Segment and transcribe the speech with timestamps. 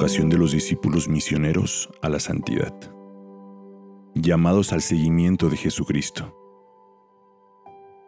[0.00, 2.72] de los discípulos misioneros a la santidad,
[4.14, 6.34] llamados al seguimiento de Jesucristo.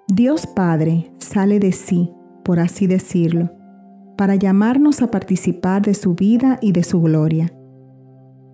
[0.08, 2.10] Dios Padre sale de sí,
[2.46, 3.50] por así decirlo,
[4.16, 7.52] para llamarnos a participar de su vida y de su gloria.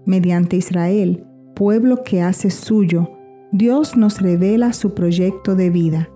[0.04, 1.24] Mediante Israel,
[1.54, 3.08] pueblo que hace suyo,
[3.52, 6.08] Dios nos revela su proyecto de vida.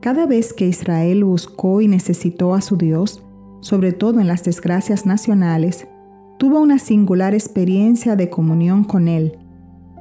[0.00, 3.24] Cada vez que Israel buscó y necesitó a su Dios,
[3.60, 5.88] sobre todo en las desgracias nacionales,
[6.38, 9.38] tuvo una singular experiencia de comunión con Él,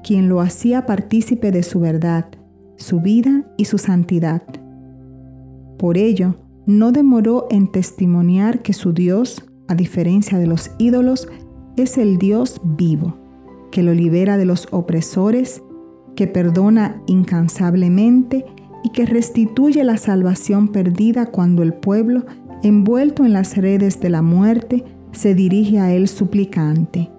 [0.04, 2.26] quien lo hacía partícipe de su verdad,
[2.78, 4.44] su vida y su santidad.
[5.78, 6.36] Por ello,
[6.66, 11.28] no demoró en testimoniar que su Dios, a diferencia de los ídolos,
[11.78, 13.18] es el Dios vivo,
[13.72, 15.62] que lo libera de los opresores,
[16.16, 18.46] que perdona incansablemente
[18.84, 22.26] y que restituye la salvación perdida cuando el pueblo,
[22.64, 24.84] envuelto en las redes de la muerte,
[25.16, 27.10] se dirige a él suplicante.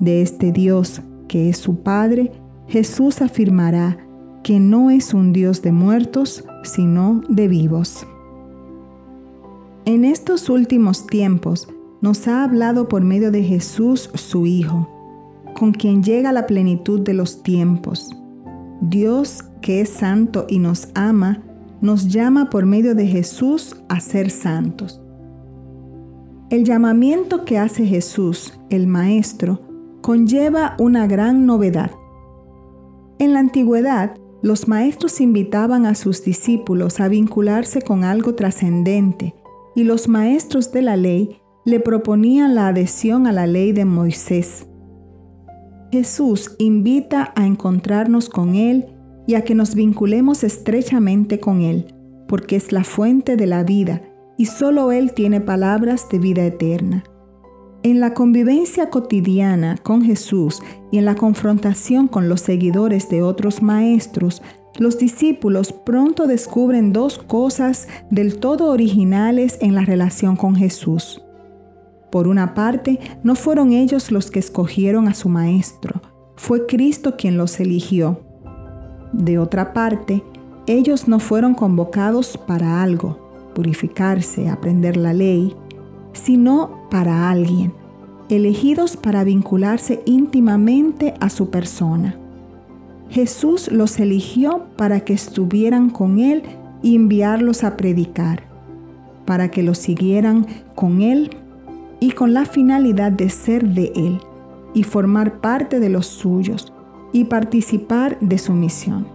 [0.00, 2.32] De este Dios, que es su Padre,
[2.66, 3.98] Jesús afirmará
[4.42, 8.06] que no es un Dios de muertos, sino de vivos.
[9.86, 11.68] En estos últimos tiempos
[12.00, 14.88] nos ha hablado por medio de Jesús su Hijo,
[15.54, 18.10] con quien llega la plenitud de los tiempos.
[18.80, 21.42] Dios, que es santo y nos ama,
[21.80, 25.03] nos llama por medio de Jesús a ser santos.
[26.54, 29.60] El llamamiento que hace Jesús, el Maestro,
[30.02, 31.90] conlleva una gran novedad.
[33.18, 39.34] En la antigüedad, los maestros invitaban a sus discípulos a vincularse con algo trascendente,
[39.74, 44.68] y los maestros de la ley le proponían la adhesión a la ley de Moisés.
[45.90, 48.94] Jesús invita a encontrarnos con Él
[49.26, 51.92] y a que nos vinculemos estrechamente con Él,
[52.28, 54.02] porque es la fuente de la vida
[54.36, 57.04] y solo Él tiene palabras de vida eterna.
[57.82, 63.62] En la convivencia cotidiana con Jesús y en la confrontación con los seguidores de otros
[63.62, 64.40] maestros,
[64.78, 71.22] los discípulos pronto descubren dos cosas del todo originales en la relación con Jesús.
[72.10, 76.00] Por una parte, no fueron ellos los que escogieron a su Maestro,
[76.36, 78.20] fue Cristo quien los eligió.
[79.12, 80.24] De otra parte,
[80.66, 83.23] ellos no fueron convocados para algo,
[83.54, 85.54] purificarse, aprender la ley,
[86.12, 87.72] sino para alguien,
[88.28, 92.16] elegidos para vincularse íntimamente a su persona.
[93.10, 96.42] Jesús los eligió para que estuvieran con Él
[96.82, 98.42] y enviarlos a predicar,
[99.24, 101.30] para que los siguieran con Él
[102.00, 104.20] y con la finalidad de ser de Él
[104.74, 106.72] y formar parte de los suyos
[107.12, 109.13] y participar de su misión.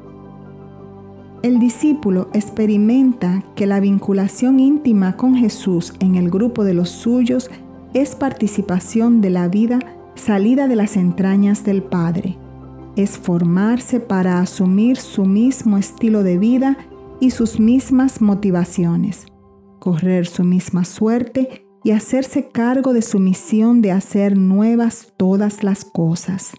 [1.42, 7.50] El discípulo experimenta que la vinculación íntima con Jesús en el grupo de los suyos
[7.94, 9.80] es participación de la vida
[10.16, 12.38] salida de las entrañas del Padre
[12.96, 16.78] es formarse para asumir su mismo estilo de vida
[17.22, 19.26] y sus mismas motivaciones,
[19.80, 25.86] correr su misma suerte y hacerse cargo de su misión de hacer nuevas todas las
[25.86, 26.54] cosas.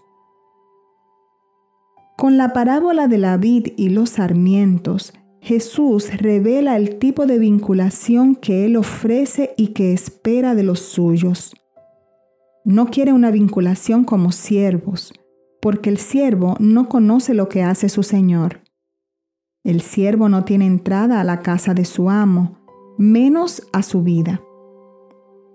[2.21, 8.35] Con la parábola de la vid y los sarmientos, Jesús revela el tipo de vinculación
[8.35, 11.55] que Él ofrece y que espera de los suyos.
[12.63, 15.13] No quiere una vinculación como siervos,
[15.63, 18.61] porque el siervo no conoce lo que hace su Señor.
[19.63, 22.59] El siervo no tiene entrada a la casa de su amo,
[22.99, 24.43] menos a su vida.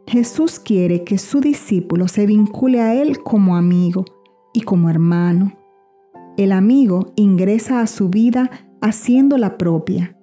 [0.09, 4.04] Jesús quiere que su discípulo se vincule a Él como amigo
[4.53, 5.53] y como hermano.
[6.36, 10.16] El amigo ingresa a su vida haciendo la propia.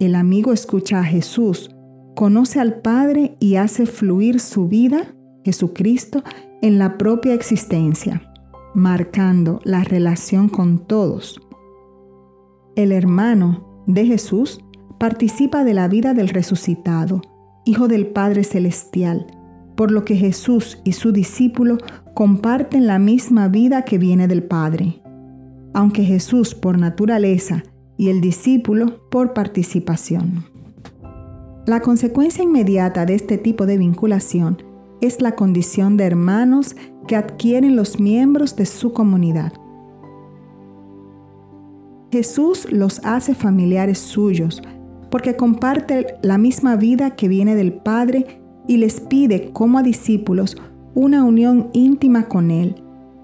[0.00, 1.70] El amigo escucha a Jesús,
[2.14, 6.22] conoce al Padre y hace fluir su vida, Jesucristo,
[6.62, 8.22] en la propia existencia
[8.78, 11.40] marcando la relación con todos.
[12.76, 14.60] El hermano de Jesús
[14.98, 17.22] participa de la vida del resucitado,
[17.64, 19.26] Hijo del Padre Celestial,
[19.76, 21.78] por lo que Jesús y su discípulo
[22.14, 25.02] comparten la misma vida que viene del Padre,
[25.74, 27.62] aunque Jesús por naturaleza
[27.96, 30.44] y el discípulo por participación.
[31.66, 34.62] La consecuencia inmediata de este tipo de vinculación
[35.00, 36.76] es la condición de hermanos
[37.06, 39.52] que adquieren los miembros de su comunidad.
[42.10, 44.62] Jesús los hace familiares suyos
[45.10, 50.56] porque comparte la misma vida que viene del Padre y les pide como a discípulos
[50.94, 52.76] una unión íntima con Él,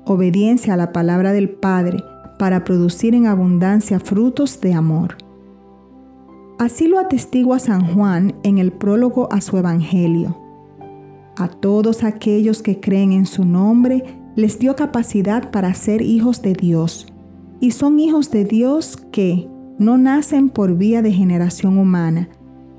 [0.05, 2.03] obediencia a la palabra del Padre
[2.39, 5.17] para producir en abundancia frutos de amor.
[6.59, 10.39] Así lo atestigua San Juan en el prólogo a su Evangelio.
[11.37, 14.05] A todos aquellos que creen en su nombre,
[14.37, 17.07] les dio capacidad para ser hijos de Dios.
[17.61, 19.49] Y son hijos de Dios que
[19.79, 22.29] no nacen por vía de generación humana,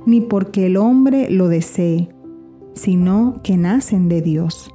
[0.06, 2.10] ni porque el hombre lo desee,
[2.74, 4.72] sino que nacen de Dios.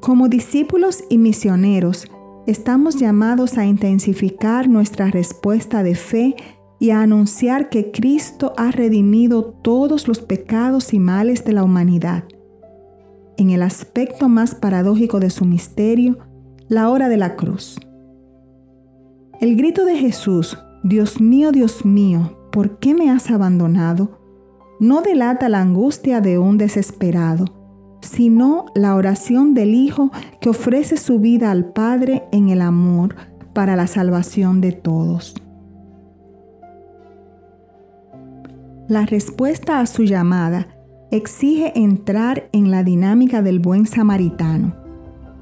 [0.00, 2.06] Como discípulos y misioneros,
[2.46, 6.36] estamos llamados a intensificar nuestra respuesta de fe
[6.78, 12.24] y a anunciar que Cristo ha redimido todos los pecados y males de la humanidad.
[13.36, 16.18] En el aspecto más paradójico de su misterio,
[16.68, 17.78] la hora de la cruz.
[19.40, 24.16] El grito de Jesús, Dios mío, Dios mío, ¿por qué me has abandonado?
[24.78, 27.46] no delata la angustia de un desesperado,
[28.06, 30.10] sino la oración del Hijo
[30.40, 33.16] que ofrece su vida al Padre en el amor
[33.52, 35.34] para la salvación de todos.
[38.88, 40.68] La respuesta a su llamada
[41.10, 44.76] exige entrar en la dinámica del buen samaritano,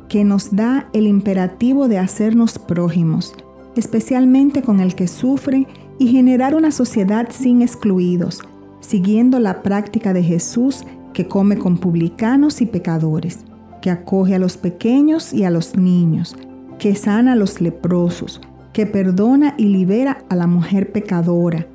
[0.09, 3.35] que nos da el imperativo de hacernos prójimos,
[3.77, 5.67] especialmente con el que sufre,
[5.99, 8.43] y generar una sociedad sin excluidos,
[8.81, 10.85] siguiendo la práctica de Jesús
[11.15, 13.45] que come con publicanos y pecadores,
[13.81, 16.37] que acoge a los pequeños y a los niños,
[16.79, 18.43] que sana a los leprosos,
[18.75, 21.67] que perdona y libera a la mujer pecadora,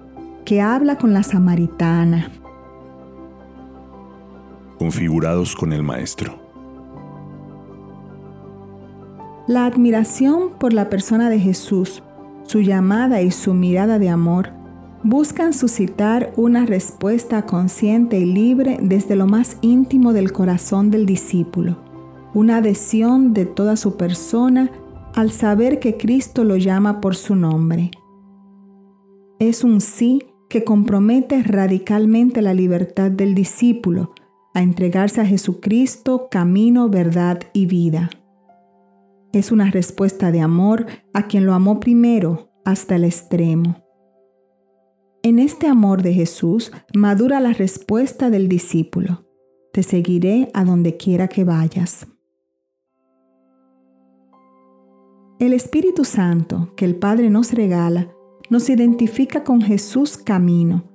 [0.46, 2.30] que habla con la samaritana.
[4.78, 6.38] Configurados con el Maestro.
[9.48, 12.04] La admiración por la persona de Jesús,
[12.44, 14.59] su llamada y su mirada de amor
[15.04, 21.78] buscan suscitar una respuesta consciente y libre desde lo más íntimo del corazón del discípulo,
[22.34, 24.72] una adhesión de toda su persona
[25.16, 27.92] al saber que Cristo lo llama por su nombre.
[29.40, 34.14] Es un sí que compromete radicalmente la libertad del discípulo
[34.54, 38.10] a entregarse a Jesucristo, camino, verdad y vida.
[39.32, 43.89] Es una respuesta de amor a quien lo amó primero hasta el extremo.
[45.22, 49.26] En este amor de Jesús madura la respuesta del discípulo.
[49.74, 52.08] Te seguiré a donde quiera que vayas.
[55.40, 58.10] El Espíritu Santo que el Padre nos regala
[58.50, 60.86] nos identifica con Jesús camino,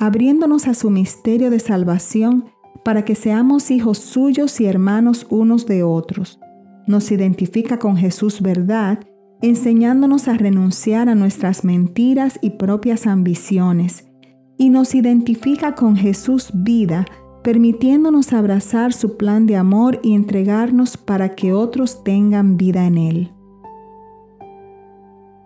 [0.00, 2.44] abriéndonos a su misterio de salvación
[2.84, 6.38] para que seamos hijos suyos y hermanos unos de otros.
[6.86, 8.98] Nos identifica con Jesús verdad,
[9.42, 14.08] enseñándonos a renunciar a nuestras mentiras y propias ambiciones.
[14.56, 17.04] Y nos identifica con Jesús vida,
[17.42, 23.32] permitiéndonos abrazar su plan de amor y entregarnos para que otros tengan vida en él.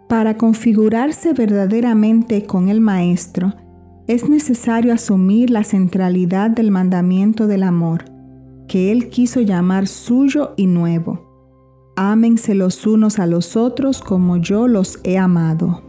[0.09, 3.55] Para configurarse verdaderamente con el Maestro,
[4.07, 8.05] es necesario asumir la centralidad del mandamiento del amor,
[8.69, 11.26] que Él quiso llamar suyo y nuevo.
[11.99, 15.83] Ámense los unos a los otros como yo los he amado.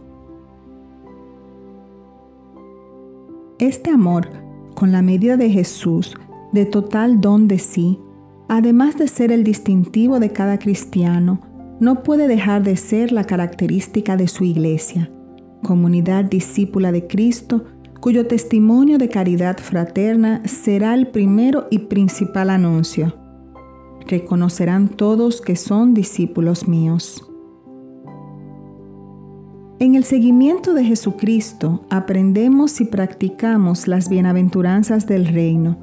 [3.58, 4.30] Este amor,
[4.74, 6.16] con la medida de Jesús,
[6.52, 8.00] de total don de sí,
[8.48, 11.42] además de ser el distintivo de cada cristiano,
[11.78, 15.10] no puede dejar de ser la característica de su iglesia,
[15.62, 17.66] comunidad discípula de Cristo,
[18.00, 23.17] cuyo testimonio de caridad fraterna será el primero y principal anuncio.
[24.08, 27.24] Reconocerán todos que son discípulos míos.
[29.78, 35.78] En el seguimiento de Jesucristo aprendemos y practicamos las bienaventuranzas del reino,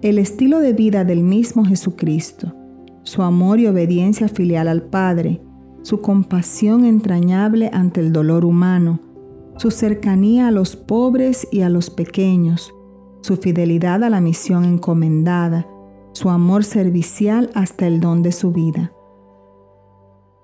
[0.00, 2.54] el estilo de vida del mismo Jesucristo
[3.08, 5.40] su amor y obediencia filial al Padre,
[5.82, 9.00] su compasión entrañable ante el dolor humano,
[9.56, 12.74] su cercanía a los pobres y a los pequeños,
[13.22, 15.66] su fidelidad a la misión encomendada,
[16.18, 18.92] su amor servicial hasta el don de su vida.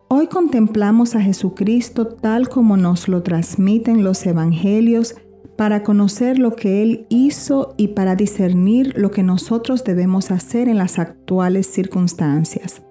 [0.09, 5.17] Hoy contemplamos a Jesucristo tal como nos lo transmiten los evangelios
[5.57, 10.79] para conocer lo que Él hizo y para discernir lo que nosotros debemos hacer en
[10.79, 12.83] las actuales circunstancias.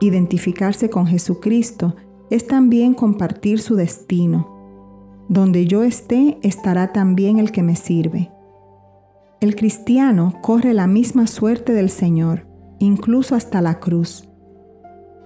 [0.00, 1.94] Identificarse con Jesucristo
[2.30, 4.48] es también compartir su destino.
[5.28, 8.30] Donde yo esté, estará también el que me sirve.
[9.40, 12.46] El cristiano corre la misma suerte del Señor,
[12.78, 14.28] incluso hasta la cruz.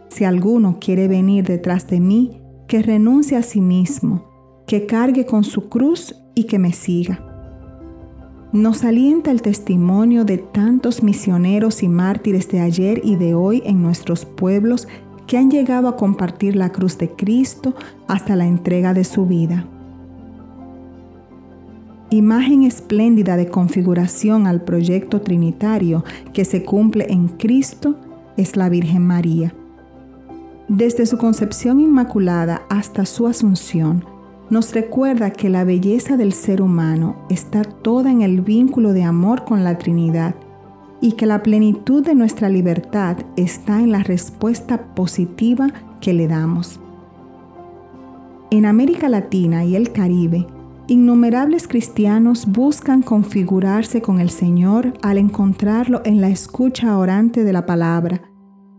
[0.09, 4.31] Si alguno quiere venir detrás de mí, que renuncie a sí mismo
[4.71, 7.27] que cargue con su cruz y que me siga.
[8.53, 13.83] Nos alienta el testimonio de tantos misioneros y mártires de ayer y de hoy en
[13.83, 14.87] nuestros pueblos
[15.27, 17.75] que han llegado a compartir la cruz de Cristo
[18.07, 19.67] hasta la entrega de su vida.
[22.11, 27.97] Imagen espléndida de configuración al proyecto trinitario que se cumple en Cristo,
[28.37, 29.55] es la Virgen María.
[30.69, 34.05] Desde su concepción inmaculada hasta su asunción,
[34.51, 39.45] nos recuerda que la belleza del ser humano está toda en el vínculo de amor
[39.45, 40.35] con la Trinidad
[41.01, 45.69] y que la plenitud de nuestra libertad está en la respuesta positiva
[46.01, 46.81] que le damos.
[48.51, 50.47] En América Latina y el Caribe,
[50.91, 57.65] innumerables cristianos buscan configurarse con el Señor al encontrarlo en la escucha orante de la
[57.65, 58.23] palabra,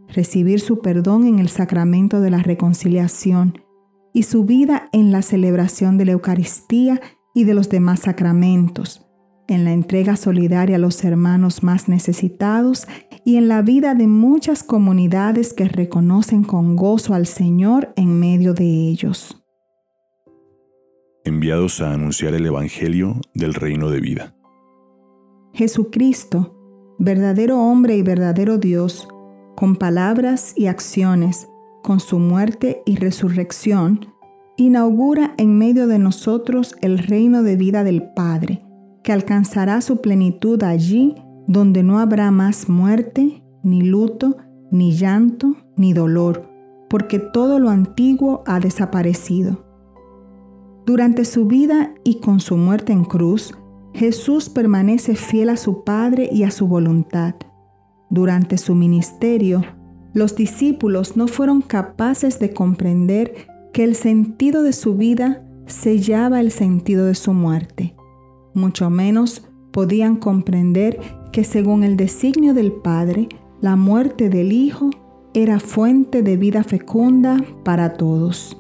[0.10, 3.60] recibir su perdón en el sacramento de la reconciliación
[4.14, 7.00] y su vida en la celebración de la Eucaristía
[7.34, 9.08] y de los demás sacramentos,
[9.48, 12.90] en la entrega solidaria a los hermanos más necesitados
[13.24, 18.54] y en la vida de muchas comunidades que reconocen con gozo al Señor en medio
[18.54, 19.41] de ellos.
[21.24, 24.36] Enviados a anunciar el Evangelio del reino de vida.
[25.54, 26.58] Jesucristo,
[26.98, 29.08] verdadero hombre y verdadero Dios,
[29.56, 31.48] con palabras y acciones,
[31.84, 34.08] con su muerte y resurrección,
[34.58, 38.66] inaugura en medio de nosotros el reino de vida del Padre,
[39.04, 41.16] que alcanzará su plenitud allí
[41.48, 44.38] donde no habrá más muerte, ni luto,
[44.72, 46.50] ni llanto, ni dolor,
[46.90, 49.71] porque todo lo antiguo ha desaparecido.
[50.92, 53.54] Durante su vida y con su muerte en cruz,
[53.94, 57.36] Jesús permanece fiel a su Padre y a su voluntad.
[58.10, 59.64] Durante su ministerio,
[60.14, 66.52] los discípulos no fueron capaces de comprender que el sentido de su vida sellaba el
[66.52, 67.96] sentido de su muerte.
[68.54, 71.00] Mucho menos podían comprender
[71.32, 73.30] que según el designio del Padre,
[73.62, 74.90] la muerte del Hijo
[75.34, 78.58] era fuente de vida fecunda para todos.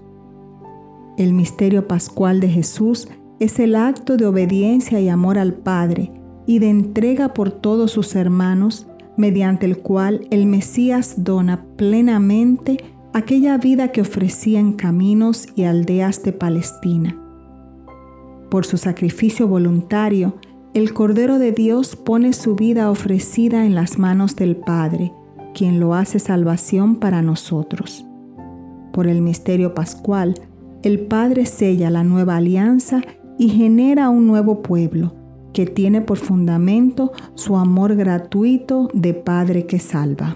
[1.21, 3.07] El misterio pascual de Jesús
[3.39, 6.11] es el acto de obediencia y amor al Padre
[6.47, 8.87] y de entrega por todos sus hermanos
[9.17, 16.23] mediante el cual el Mesías dona plenamente aquella vida que ofrecía en caminos y aldeas
[16.23, 17.15] de Palestina.
[18.49, 20.37] Por su sacrificio voluntario,
[20.73, 25.13] el Cordero de Dios pone su vida ofrecida en las manos del Padre,
[25.53, 28.07] quien lo hace salvación para nosotros.
[28.91, 30.33] Por el misterio pascual,
[30.83, 33.01] el Padre sella la nueva alianza
[33.37, 35.13] y genera un nuevo pueblo,
[35.53, 40.35] que tiene por fundamento su amor gratuito de Padre que salva.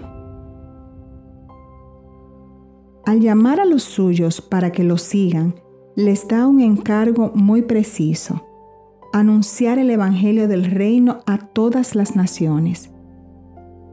[3.04, 5.54] Al llamar a los suyos para que lo sigan,
[5.94, 8.44] les da un encargo muy preciso,
[9.12, 12.90] anunciar el Evangelio del Reino a todas las naciones.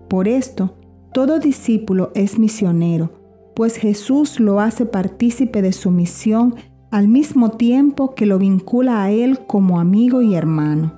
[0.09, 0.75] Por esto,
[1.13, 3.22] todo discípulo es misionero,
[3.55, 6.55] pues Jesús lo hace partícipe de su misión
[6.91, 10.93] al mismo tiempo que lo vincula a Él como amigo y hermano.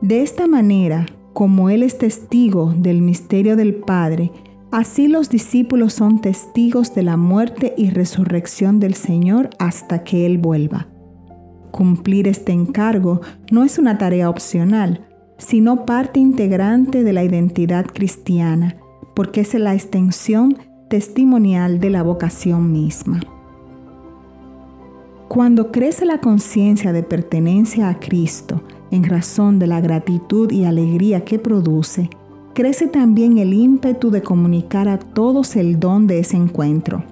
[0.00, 4.32] De esta manera, como Él es testigo del misterio del Padre,
[4.70, 10.38] así los discípulos son testigos de la muerte y resurrección del Señor hasta que Él
[10.38, 10.88] vuelva.
[11.70, 15.06] Cumplir este encargo no es una tarea opcional,
[15.38, 18.76] sino parte integrante de la identidad cristiana,
[19.14, 20.56] porque es la extensión
[20.94, 23.18] testimonial de la vocación misma.
[25.26, 31.24] Cuando crece la conciencia de pertenencia a Cristo en razón de la gratitud y alegría
[31.24, 32.10] que produce,
[32.54, 37.02] crece también el ímpetu de comunicar a todos el don de ese encuentro.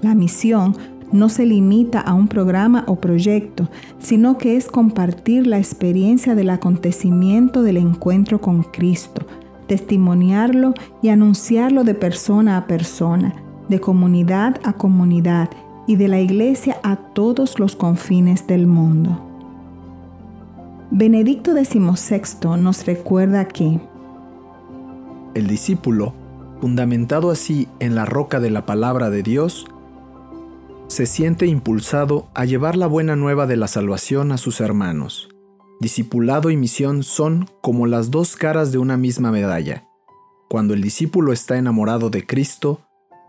[0.00, 0.76] La misión
[1.10, 6.50] no se limita a un programa o proyecto, sino que es compartir la experiencia del
[6.50, 9.26] acontecimiento del encuentro con Cristo,
[9.66, 13.34] testimoniarlo y anunciarlo de persona a persona,
[13.68, 15.50] de comunidad a comunidad
[15.86, 19.28] y de la iglesia a todos los confines del mundo.
[20.90, 23.80] Benedicto XVI nos recuerda que
[25.34, 26.12] el discípulo,
[26.60, 29.66] fundamentado así en la roca de la palabra de Dios,
[30.88, 35.31] se siente impulsado a llevar la buena nueva de la salvación a sus hermanos.
[35.82, 39.88] Discipulado y misión son como las dos caras de una misma medalla.
[40.48, 42.82] Cuando el discípulo está enamorado de Cristo,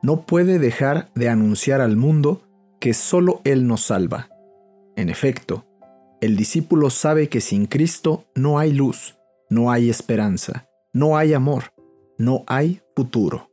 [0.03, 2.43] no puede dejar de anunciar al mundo
[2.79, 4.29] que solo Él nos salva.
[4.95, 5.65] En efecto,
[6.21, 9.17] el discípulo sabe que sin Cristo no hay luz,
[9.49, 11.73] no hay esperanza, no hay amor,
[12.19, 13.49] no hay futuro.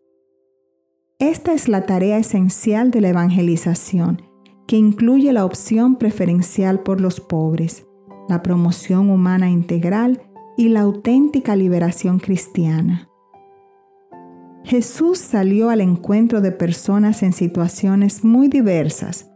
[1.18, 4.20] Esta es la tarea esencial de la evangelización,
[4.68, 7.86] que incluye la opción preferencial por los pobres,
[8.30, 10.22] la promoción humana integral
[10.56, 13.08] y la auténtica liberación cristiana.
[14.62, 19.30] Jesús salió al encuentro de personas en situaciones muy diversas,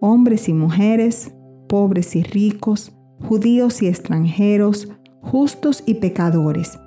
[0.00, 1.34] hombres y mujeres,
[1.68, 2.92] pobres y ricos,
[3.26, 6.78] judíos y extranjeros, justos y pecadores,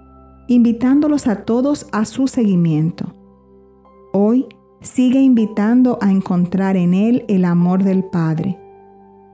[0.47, 3.15] invitándolos a todos a su seguimiento.
[4.13, 4.45] Hoy
[4.81, 8.59] sigue invitando a encontrar en Él el amor del Padre.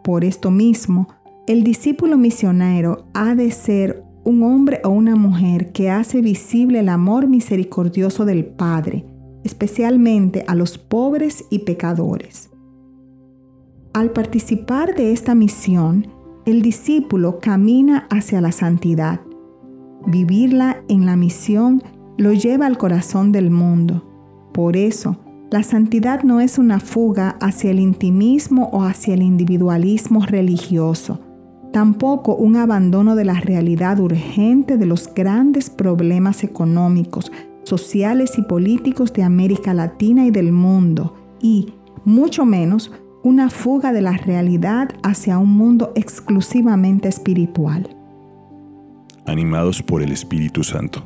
[0.03, 1.07] Por esto mismo,
[1.45, 6.87] el discípulo misionero ha de ser un hombre o una mujer que hace visible el
[6.87, 9.05] amor misericordioso del Padre,
[9.43, 12.49] especialmente a los pobres y pecadores.
[13.93, 16.07] Al participar de esta misión,
[16.45, 19.19] el discípulo camina hacia la santidad.
[20.07, 21.83] Vivirla en la misión
[22.17, 24.49] lo lleva al corazón del mundo.
[24.53, 25.17] Por eso,
[25.51, 31.19] la santidad no es una fuga hacia el intimismo o hacia el individualismo religioso,
[31.73, 37.31] tampoco un abandono de la realidad urgente de los grandes problemas económicos,
[37.63, 41.73] sociales y políticos de América Latina y del mundo, y,
[42.05, 42.91] mucho menos,
[43.23, 47.89] una fuga de la realidad hacia un mundo exclusivamente espiritual.
[49.25, 51.03] Animados por el Espíritu Santo.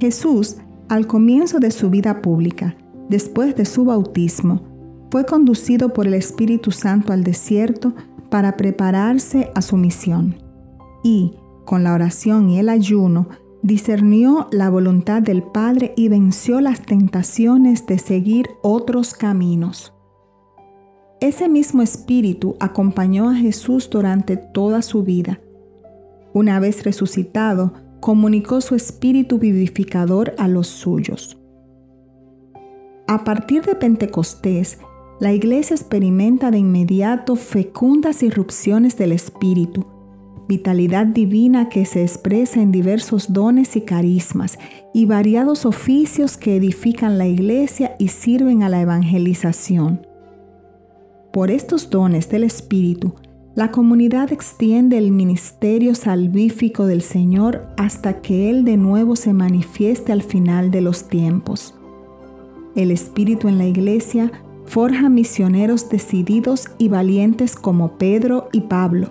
[0.00, 0.56] Jesús
[0.88, 2.74] al comienzo de su vida pública,
[3.10, 4.62] después de su bautismo,
[5.10, 7.94] fue conducido por el Espíritu Santo al desierto
[8.34, 10.42] para prepararse a su misión.
[11.04, 13.28] Y, con la oración y el ayuno,
[13.62, 19.92] discernió la voluntad del Padre y venció las tentaciones de seguir otros caminos.
[21.20, 25.38] Ese mismo espíritu acompañó a Jesús durante toda su vida.
[26.32, 31.38] Una vez resucitado, comunicó su espíritu vivificador a los suyos.
[33.06, 34.80] A partir de Pentecostés,
[35.20, 39.86] la iglesia experimenta de inmediato fecundas irrupciones del espíritu,
[40.48, 44.58] vitalidad divina que se expresa en diversos dones y carismas
[44.92, 50.06] y variados oficios que edifican la iglesia y sirven a la evangelización.
[51.32, 53.14] Por estos dones del Espíritu,
[53.56, 60.12] la comunidad extiende el ministerio salvífico del Señor hasta que Él de nuevo se manifieste
[60.12, 61.74] al final de los tiempos.
[62.76, 64.30] El Espíritu en la Iglesia
[64.66, 69.10] forja misioneros decididos y valientes como Pedro y Pablo.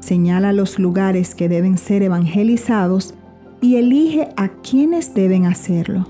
[0.00, 3.14] Señala los lugares que deben ser evangelizados
[3.60, 6.06] y elige a quienes deben hacerlo.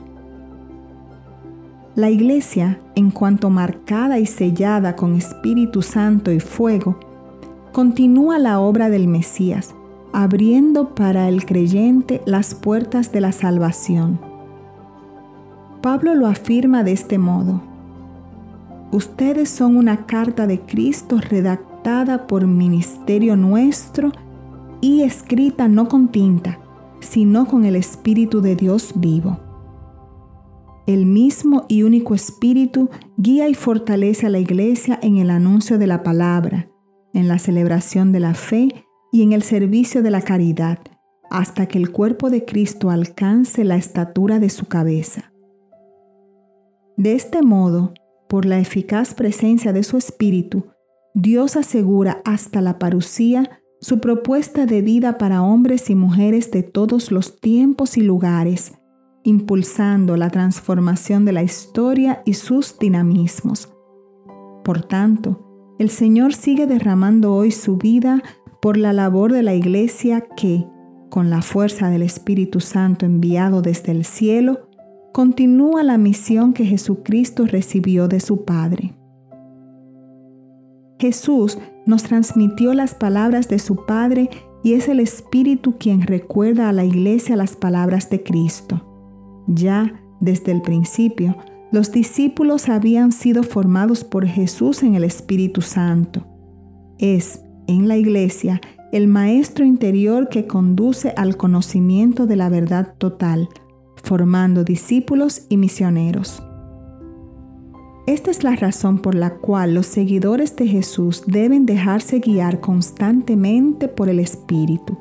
[1.95, 6.99] La Iglesia, en cuanto marcada y sellada con Espíritu Santo y fuego,
[7.73, 9.75] continúa la obra del Mesías,
[10.15, 14.19] abriendo para el creyente las puertas de la salvación.
[15.83, 17.72] Pablo lo afirma de este modo.
[18.93, 24.13] Ustedes son una carta de Cristo redactada por ministerio nuestro
[24.83, 26.61] y escrita no con tinta,
[27.01, 29.41] sino con el Espíritu de Dios vivo.
[30.87, 35.87] El mismo y único Espíritu guía y fortalece a la iglesia en el anuncio de
[35.87, 36.69] la palabra,
[37.15, 40.81] en la celebración de la fe y en el servicio de la caridad,
[41.31, 45.33] hasta que el cuerpo de Cristo alcance la estatura de su cabeza.
[46.99, 47.95] De este modo,
[48.33, 50.65] por la eficaz presencia de su Espíritu,
[51.13, 57.13] Dios asegura hasta la parucía su propuesta de vida para hombres y mujeres de todos
[57.13, 58.73] los tiempos y lugares,
[59.23, 63.71] impulsando la transformación de la historia y sus dinamismos.
[64.65, 68.23] Por tanto, el Señor sigue derramando hoy su vida
[68.63, 70.67] por la labor de la iglesia que,
[71.11, 74.71] con la fuerza del Espíritu Santo enviado desde el cielo,
[75.13, 78.95] continúa la misión que Jesucristo recibió de su Padre.
[80.99, 84.31] Jesús nos transmitió las palabras de su Padre
[84.63, 89.45] y es el Espíritu quien recuerda a la iglesia las palabras de Cristo.
[89.49, 91.37] Ya desde el principio,
[91.73, 96.27] los discípulos habían sido formados por Jesús en el Espíritu Santo.
[96.99, 98.61] Es, en la iglesia,
[98.93, 103.49] el maestro interior que conduce al conocimiento de la verdad total,
[104.03, 106.43] formando discípulos y misioneros.
[108.07, 113.89] Esta es la razón por la cual los seguidores de Jesús deben dejarse guiar constantemente
[113.89, 114.99] por el Espíritu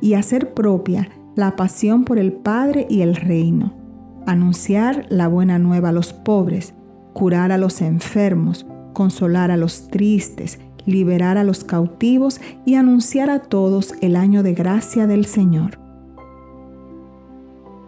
[0.00, 3.82] y hacer propia la pasión por el Padre y el reino
[4.26, 6.74] anunciar la buena nueva a los pobres,
[7.12, 13.40] curar a los enfermos, consolar a los tristes, liberar a los cautivos y anunciar a
[13.40, 15.81] todos el año de gracia del Señor.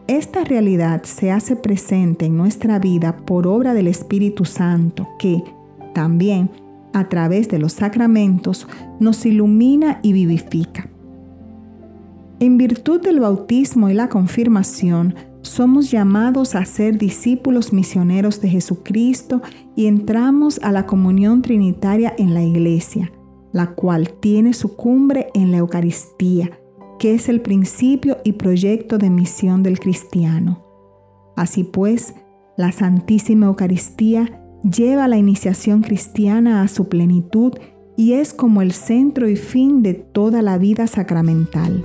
[0.07, 5.43] Esta realidad se hace presente en nuestra vida por obra del Espíritu Santo que,
[5.95, 6.51] también,
[6.93, 8.69] a través de los sacramentos,
[9.01, 10.91] nos ilumina y vivifica.
[12.39, 19.41] En virtud del bautismo y la confirmación, somos llamados a ser discípulos misioneros de Jesucristo
[19.75, 23.11] y entramos a la comunión trinitaria en la iglesia,
[23.53, 26.59] la cual tiene su cumbre en la Eucaristía,
[27.05, 30.65] que es el principio y proyecto de misión del cristiano.
[31.37, 32.15] Así pues,
[32.57, 37.53] la Santísima Eucaristía lleva la iniciación cristiana a su plenitud
[37.95, 41.85] y es como el centro y fin de toda la vida sacramental.